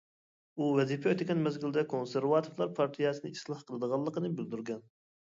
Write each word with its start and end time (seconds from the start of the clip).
ئۇ 0.61 0.67
ۋەزىپە 0.77 1.11
ئۆتىگەن 1.11 1.43
مەزگىلدە 1.47 1.83
كونسېرۋاتىپلار 1.91 2.71
پارتىيەسىنى 2.79 3.31
ئىسلاھ 3.37 3.61
قىلىدىغانلىقىنى 3.69 4.33
بىلدۈرگەن. 4.41 4.83